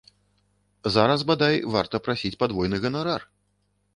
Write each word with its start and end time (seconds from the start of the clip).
Зараз, 0.95 1.25
бадай, 1.33 1.55
варта 1.75 1.95
прасіць 2.07 2.33
падвойны 2.41 2.81
ганарар! 2.87 3.21